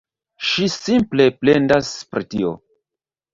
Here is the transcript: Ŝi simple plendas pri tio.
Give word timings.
Ŝi 0.51 0.69
simple 0.75 1.27
plendas 1.41 1.93
pri 2.15 2.27
tio. 2.33 2.55